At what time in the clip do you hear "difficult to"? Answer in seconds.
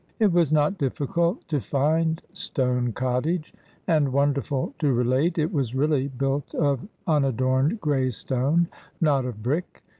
0.79-1.59